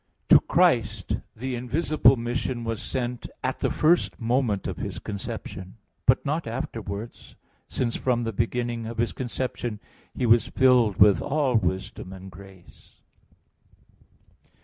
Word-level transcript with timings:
To 0.29 0.39
Christ 0.39 1.17
the 1.35 1.53
invisible 1.53 2.15
mission 2.17 2.63
was 2.63 2.81
sent 2.81 3.27
at 3.43 3.59
the 3.59 3.69
first 3.69 4.19
moment 4.19 4.65
of 4.67 4.77
His 4.77 4.97
conception; 4.97 5.75
but 6.07 6.25
not 6.25 6.47
afterwards, 6.47 7.35
since 7.67 7.95
from 7.97 8.23
the 8.23 8.33
beginning 8.33 8.87
of 8.87 8.97
His 8.97 9.13
conception 9.13 9.79
He 10.15 10.25
was 10.25 10.47
filled 10.47 10.97
with 10.97 11.21
all 11.21 11.53
wisdom 11.55 12.13
and 12.13 12.31
grace. 12.31 12.95